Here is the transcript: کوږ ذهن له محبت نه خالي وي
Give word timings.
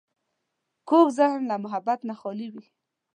کوږ 0.89 1.07
ذهن 1.17 1.41
له 1.49 1.55
محبت 1.63 1.99
نه 2.09 2.13
خالي 2.19 2.47
وي 2.53 2.65